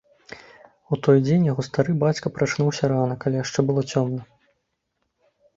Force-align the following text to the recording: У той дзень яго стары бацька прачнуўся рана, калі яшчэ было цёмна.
У 0.95 0.97
той 1.07 1.17
дзень 1.25 1.45
яго 1.49 1.65
стары 1.67 1.95
бацька 2.03 2.33
прачнуўся 2.37 2.83
рана, 2.95 3.19
калі 3.27 3.35
яшчэ 3.43 3.59
было 3.69 3.81
цёмна. 3.91 4.21